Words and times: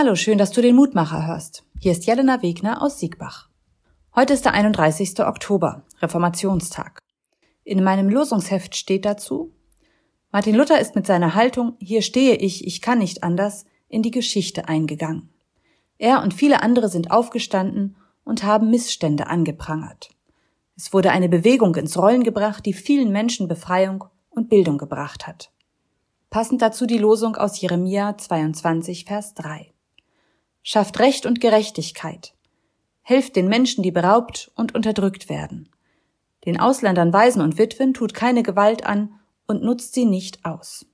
Hallo, 0.00 0.14
schön, 0.14 0.38
dass 0.38 0.52
du 0.52 0.62
den 0.62 0.76
Mutmacher 0.76 1.26
hörst. 1.26 1.64
Hier 1.80 1.90
ist 1.90 2.06
Jelena 2.06 2.40
Wegner 2.40 2.82
aus 2.82 3.00
Siegbach. 3.00 3.48
Heute 4.14 4.32
ist 4.32 4.44
der 4.44 4.52
31. 4.52 5.18
Oktober, 5.18 5.82
Reformationstag. 6.00 7.00
In 7.64 7.82
meinem 7.82 8.08
Losungsheft 8.08 8.76
steht 8.76 9.04
dazu, 9.04 9.50
Martin 10.30 10.54
Luther 10.54 10.80
ist 10.80 10.94
mit 10.94 11.04
seiner 11.04 11.34
Haltung, 11.34 11.74
hier 11.80 12.02
stehe 12.02 12.36
ich, 12.36 12.64
ich 12.64 12.80
kann 12.80 13.00
nicht 13.00 13.24
anders, 13.24 13.64
in 13.88 14.02
die 14.02 14.12
Geschichte 14.12 14.68
eingegangen. 14.68 15.30
Er 15.98 16.22
und 16.22 16.32
viele 16.32 16.62
andere 16.62 16.88
sind 16.88 17.10
aufgestanden 17.10 17.96
und 18.22 18.44
haben 18.44 18.70
Missstände 18.70 19.26
angeprangert. 19.26 20.10
Es 20.76 20.92
wurde 20.92 21.10
eine 21.10 21.28
Bewegung 21.28 21.74
ins 21.74 21.98
Rollen 21.98 22.22
gebracht, 22.22 22.64
die 22.66 22.72
vielen 22.72 23.10
Menschen 23.10 23.48
Befreiung 23.48 24.04
und 24.30 24.48
Bildung 24.48 24.78
gebracht 24.78 25.26
hat. 25.26 25.50
Passend 26.30 26.62
dazu 26.62 26.86
die 26.86 26.98
Losung 26.98 27.34
aus 27.34 27.60
Jeremia 27.60 28.16
22, 28.16 29.04
Vers 29.04 29.34
3 29.34 29.72
schafft 30.68 30.98
Recht 30.98 31.24
und 31.24 31.40
Gerechtigkeit, 31.40 32.34
helft 33.00 33.36
den 33.36 33.48
Menschen, 33.48 33.82
die 33.82 33.90
beraubt 33.90 34.52
und 34.54 34.74
unterdrückt 34.74 35.30
werden. 35.30 35.70
Den 36.44 36.60
Ausländern, 36.60 37.10
Waisen 37.10 37.40
und 37.40 37.56
Witwen 37.56 37.94
tut 37.94 38.12
keine 38.12 38.42
Gewalt 38.42 38.84
an 38.84 39.14
und 39.46 39.62
nutzt 39.62 39.94
sie 39.94 40.04
nicht 40.04 40.44
aus. 40.44 40.84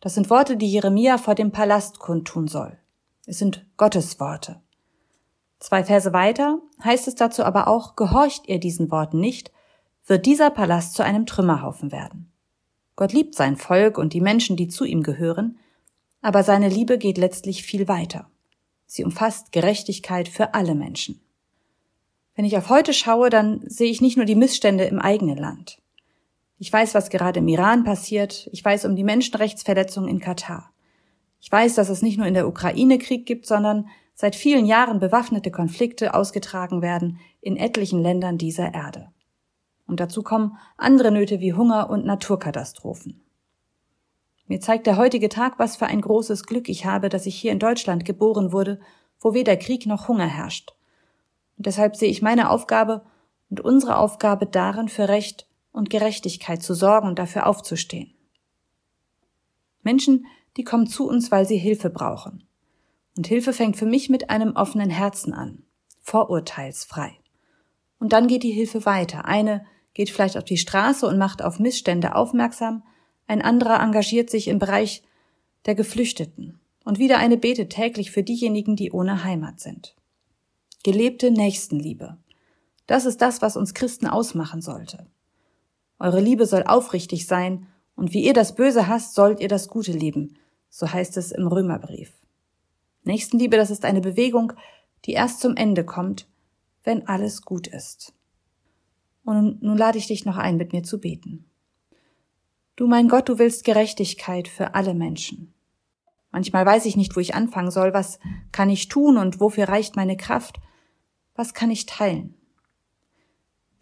Das 0.00 0.14
sind 0.14 0.30
Worte, 0.30 0.56
die 0.56 0.72
Jeremia 0.72 1.18
vor 1.18 1.34
dem 1.34 1.52
Palast 1.52 1.98
kundtun 1.98 2.48
soll. 2.48 2.78
Es 3.26 3.38
sind 3.38 3.66
Gottes 3.76 4.18
Worte. 4.18 4.62
Zwei 5.58 5.84
Verse 5.84 6.14
weiter 6.14 6.58
heißt 6.82 7.06
es 7.06 7.16
dazu 7.16 7.44
aber 7.44 7.68
auch, 7.68 7.96
gehorcht 7.96 8.48
ihr 8.48 8.60
diesen 8.60 8.90
Worten 8.90 9.20
nicht, 9.20 9.52
wird 10.06 10.24
dieser 10.24 10.48
Palast 10.48 10.94
zu 10.94 11.04
einem 11.04 11.26
Trümmerhaufen 11.26 11.92
werden. 11.92 12.32
Gott 12.96 13.12
liebt 13.12 13.34
sein 13.34 13.58
Volk 13.58 13.98
und 13.98 14.14
die 14.14 14.22
Menschen, 14.22 14.56
die 14.56 14.68
zu 14.68 14.86
ihm 14.86 15.02
gehören, 15.02 15.58
aber 16.22 16.42
seine 16.42 16.70
Liebe 16.70 16.96
geht 16.96 17.18
letztlich 17.18 17.62
viel 17.62 17.86
weiter. 17.86 18.29
Sie 18.92 19.04
umfasst 19.04 19.52
Gerechtigkeit 19.52 20.26
für 20.26 20.52
alle 20.52 20.74
Menschen. 20.74 21.20
Wenn 22.34 22.44
ich 22.44 22.56
auf 22.56 22.70
heute 22.70 22.92
schaue, 22.92 23.30
dann 23.30 23.60
sehe 23.64 23.88
ich 23.88 24.00
nicht 24.00 24.16
nur 24.16 24.26
die 24.26 24.34
Missstände 24.34 24.82
im 24.82 24.98
eigenen 24.98 25.36
Land. 25.36 25.80
Ich 26.58 26.72
weiß, 26.72 26.92
was 26.94 27.08
gerade 27.08 27.38
im 27.38 27.46
Iran 27.46 27.84
passiert. 27.84 28.50
Ich 28.50 28.64
weiß 28.64 28.86
um 28.86 28.96
die 28.96 29.04
Menschenrechtsverletzungen 29.04 30.10
in 30.10 30.18
Katar. 30.18 30.72
Ich 31.40 31.52
weiß, 31.52 31.76
dass 31.76 31.88
es 31.88 32.02
nicht 32.02 32.18
nur 32.18 32.26
in 32.26 32.34
der 32.34 32.48
Ukraine 32.48 32.98
Krieg 32.98 33.26
gibt, 33.26 33.46
sondern 33.46 33.86
seit 34.16 34.34
vielen 34.34 34.66
Jahren 34.66 34.98
bewaffnete 34.98 35.52
Konflikte 35.52 36.12
ausgetragen 36.12 36.82
werden 36.82 37.20
in 37.40 37.56
etlichen 37.56 38.02
Ländern 38.02 38.38
dieser 38.38 38.74
Erde. 38.74 39.12
Und 39.86 40.00
dazu 40.00 40.24
kommen 40.24 40.58
andere 40.76 41.12
Nöte 41.12 41.38
wie 41.38 41.54
Hunger 41.54 41.90
und 41.90 42.04
Naturkatastrophen. 42.04 43.22
Mir 44.50 44.60
zeigt 44.60 44.88
der 44.88 44.96
heutige 44.96 45.28
Tag, 45.28 45.60
was 45.60 45.76
für 45.76 45.86
ein 45.86 46.00
großes 46.00 46.42
Glück 46.42 46.68
ich 46.68 46.84
habe, 46.84 47.08
dass 47.08 47.26
ich 47.26 47.36
hier 47.36 47.52
in 47.52 47.60
Deutschland 47.60 48.04
geboren 48.04 48.50
wurde, 48.50 48.80
wo 49.20 49.32
weder 49.32 49.56
Krieg 49.56 49.86
noch 49.86 50.08
Hunger 50.08 50.26
herrscht. 50.26 50.74
Und 51.56 51.66
deshalb 51.66 51.94
sehe 51.94 52.10
ich 52.10 52.20
meine 52.20 52.50
Aufgabe 52.50 53.06
und 53.48 53.60
unsere 53.60 53.96
Aufgabe 53.96 54.46
darin, 54.46 54.88
für 54.88 55.06
Recht 55.06 55.46
und 55.70 55.88
Gerechtigkeit 55.88 56.64
zu 56.64 56.74
sorgen 56.74 57.06
und 57.06 57.20
dafür 57.20 57.46
aufzustehen. 57.46 58.12
Menschen, 59.84 60.26
die 60.56 60.64
kommen 60.64 60.88
zu 60.88 61.08
uns, 61.08 61.30
weil 61.30 61.46
sie 61.46 61.56
Hilfe 61.56 61.88
brauchen. 61.88 62.42
Und 63.16 63.28
Hilfe 63.28 63.52
fängt 63.52 63.76
für 63.76 63.86
mich 63.86 64.10
mit 64.10 64.30
einem 64.30 64.56
offenen 64.56 64.90
Herzen 64.90 65.32
an, 65.32 65.62
vorurteilsfrei. 66.02 67.12
Und 68.00 68.12
dann 68.12 68.26
geht 68.26 68.42
die 68.42 68.50
Hilfe 68.50 68.84
weiter. 68.84 69.26
Eine 69.26 69.64
geht 69.94 70.10
vielleicht 70.10 70.36
auf 70.36 70.44
die 70.44 70.58
Straße 70.58 71.06
und 71.06 71.18
macht 71.18 71.40
auf 71.40 71.60
Missstände 71.60 72.16
aufmerksam, 72.16 72.82
ein 73.30 73.42
anderer 73.42 73.80
engagiert 73.80 74.28
sich 74.28 74.48
im 74.48 74.58
Bereich 74.58 75.04
der 75.64 75.76
Geflüchteten 75.76 76.58
und 76.84 76.98
wieder 76.98 77.18
eine 77.18 77.36
betet 77.36 77.70
täglich 77.70 78.10
für 78.10 78.24
diejenigen, 78.24 78.74
die 78.74 78.90
ohne 78.90 79.22
Heimat 79.22 79.60
sind. 79.60 79.94
Gelebte 80.82 81.30
Nächstenliebe. 81.30 82.16
Das 82.88 83.04
ist 83.04 83.22
das, 83.22 83.40
was 83.40 83.56
uns 83.56 83.72
Christen 83.72 84.08
ausmachen 84.08 84.62
sollte. 84.62 85.06
Eure 86.00 86.20
Liebe 86.20 86.44
soll 86.44 86.64
aufrichtig 86.64 87.28
sein, 87.28 87.68
und 87.94 88.12
wie 88.14 88.24
ihr 88.24 88.32
das 88.32 88.56
Böse 88.56 88.88
hasst, 88.88 89.14
sollt 89.14 89.38
ihr 89.38 89.48
das 89.48 89.68
Gute 89.68 89.92
lieben, 89.92 90.36
so 90.68 90.90
heißt 90.90 91.16
es 91.16 91.30
im 91.30 91.46
Römerbrief. 91.46 92.12
Nächstenliebe, 93.04 93.56
das 93.56 93.70
ist 93.70 93.84
eine 93.84 94.00
Bewegung, 94.00 94.54
die 95.04 95.12
erst 95.12 95.38
zum 95.40 95.54
Ende 95.54 95.84
kommt, 95.84 96.26
wenn 96.82 97.06
alles 97.06 97.42
gut 97.42 97.68
ist. 97.68 98.12
Und 99.22 99.62
nun 99.62 99.78
lade 99.78 99.98
ich 99.98 100.08
dich 100.08 100.24
noch 100.24 100.36
ein, 100.36 100.56
mit 100.56 100.72
mir 100.72 100.82
zu 100.82 100.98
beten. 100.98 101.49
Du 102.80 102.86
mein 102.86 103.08
Gott, 103.08 103.28
du 103.28 103.38
willst 103.38 103.64
Gerechtigkeit 103.64 104.48
für 104.48 104.74
alle 104.74 104.94
Menschen. 104.94 105.52
Manchmal 106.30 106.64
weiß 106.64 106.86
ich 106.86 106.96
nicht, 106.96 107.14
wo 107.14 107.20
ich 107.20 107.34
anfangen 107.34 107.70
soll, 107.70 107.92
was 107.92 108.18
kann 108.52 108.70
ich 108.70 108.88
tun 108.88 109.18
und 109.18 109.38
wofür 109.38 109.68
reicht 109.68 109.96
meine 109.96 110.16
Kraft, 110.16 110.60
was 111.34 111.52
kann 111.52 111.70
ich 111.70 111.84
teilen. 111.84 112.32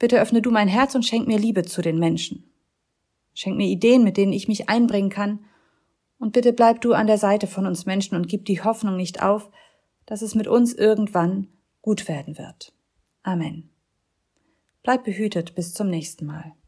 Bitte 0.00 0.20
öffne 0.20 0.42
du 0.42 0.50
mein 0.50 0.66
Herz 0.66 0.96
und 0.96 1.06
schenk 1.06 1.28
mir 1.28 1.38
Liebe 1.38 1.62
zu 1.62 1.80
den 1.80 2.00
Menschen. 2.00 2.50
Schenk 3.34 3.56
mir 3.56 3.68
Ideen, 3.68 4.02
mit 4.02 4.16
denen 4.16 4.32
ich 4.32 4.48
mich 4.48 4.68
einbringen 4.68 5.10
kann, 5.10 5.44
und 6.18 6.32
bitte 6.32 6.52
bleib 6.52 6.80
du 6.80 6.92
an 6.92 7.06
der 7.06 7.18
Seite 7.18 7.46
von 7.46 7.66
uns 7.66 7.86
Menschen 7.86 8.16
und 8.16 8.26
gib 8.26 8.46
die 8.46 8.64
Hoffnung 8.64 8.96
nicht 8.96 9.22
auf, 9.22 9.48
dass 10.06 10.22
es 10.22 10.34
mit 10.34 10.48
uns 10.48 10.74
irgendwann 10.74 11.46
gut 11.82 12.08
werden 12.08 12.36
wird. 12.36 12.72
Amen. 13.22 13.70
Bleib 14.82 15.04
behütet 15.04 15.54
bis 15.54 15.72
zum 15.72 15.88
nächsten 15.88 16.26
Mal. 16.26 16.56